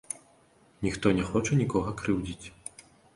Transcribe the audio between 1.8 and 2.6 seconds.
крыўдзіць.